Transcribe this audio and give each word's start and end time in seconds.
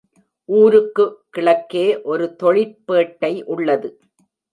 ஊருக்கு 0.49 1.05
கிழக்கே 1.29 2.01
ஒரு 2.01 2.35
தொழிற்பேட்டை 2.35 3.43
உள்ளது. 3.45 3.91